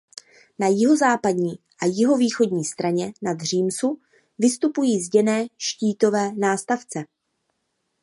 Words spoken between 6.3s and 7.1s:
nástavce.